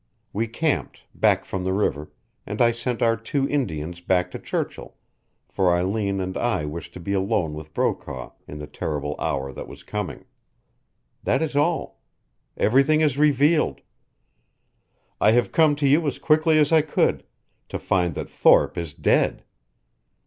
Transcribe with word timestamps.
We 0.33 0.47
camped, 0.47 1.03
back 1.13 1.45
from 1.45 1.63
the 1.63 1.73
river, 1.73 2.09
and 2.43 2.59
I 2.59 2.71
sent 2.71 3.03
our 3.03 3.15
two 3.15 3.47
Indians 3.47 4.01
back 4.01 4.31
to 4.31 4.39
Churchill, 4.39 4.95
for 5.47 5.71
Eileen 5.71 6.19
and 6.19 6.35
I 6.35 6.65
wished 6.65 6.93
to 6.95 6.99
be 6.99 7.13
alone 7.13 7.53
with 7.53 7.75
Brokaw 7.75 8.31
in 8.47 8.57
the 8.57 8.65
terrible 8.65 9.15
hour 9.19 9.51
that 9.53 9.67
was 9.67 9.83
coming. 9.83 10.25
That 11.21 11.43
is 11.43 11.55
all. 11.55 12.01
Everything 12.57 13.01
is 13.01 13.19
revealed. 13.19 13.81
I 15.19 15.33
have 15.33 15.51
come 15.51 15.75
to 15.75 15.87
you 15.87 16.07
as 16.07 16.17
quickly 16.17 16.57
as 16.57 16.71
I 16.71 16.81
could, 16.81 17.23
to 17.69 17.77
find 17.77 18.15
that 18.15 18.27
Thorpe 18.27 18.79
is 18.79 18.95
dead. 18.95 19.43